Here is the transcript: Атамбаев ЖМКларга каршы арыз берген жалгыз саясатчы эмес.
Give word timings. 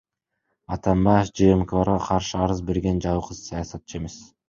Атамбаев 0.75 1.29
ЖМКларга 1.43 1.99
каршы 2.09 2.43
арыз 2.49 2.67
берген 2.73 3.07
жалгыз 3.09 3.47
саясатчы 3.49 4.05
эмес. 4.05 4.23